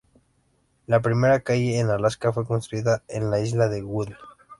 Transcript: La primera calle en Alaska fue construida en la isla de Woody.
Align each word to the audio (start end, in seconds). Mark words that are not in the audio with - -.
La 0.87 0.99
primera 1.01 1.41
calle 1.41 1.77
en 1.77 1.91
Alaska 1.91 2.33
fue 2.33 2.43
construida 2.47 3.03
en 3.07 3.29
la 3.29 3.39
isla 3.39 3.67
de 3.69 3.83
Woody. 3.83 4.15